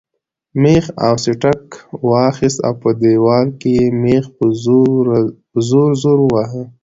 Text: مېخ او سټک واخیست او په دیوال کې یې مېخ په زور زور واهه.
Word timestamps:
مېخ 0.61 0.85
او 1.05 1.13
سټک 1.23 1.63
واخیست 2.11 2.59
او 2.67 2.73
په 2.81 2.89
دیوال 3.01 3.47
کې 3.59 3.69
یې 3.77 3.87
مېخ 4.03 4.25
په 4.37 4.45
زور 4.63 5.03
زور 6.01 6.19
واهه. 6.31 6.63